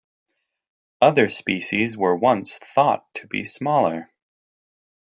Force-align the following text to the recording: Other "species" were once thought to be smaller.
Other 0.99 1.29
"species" 1.29 1.95
were 1.95 2.15
once 2.15 2.57
thought 2.57 3.05
to 3.13 3.27
be 3.27 3.43
smaller. 3.43 4.11